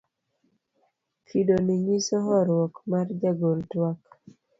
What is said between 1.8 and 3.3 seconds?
nyiso horuok mar